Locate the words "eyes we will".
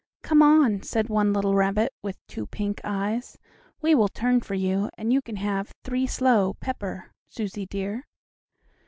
2.83-4.07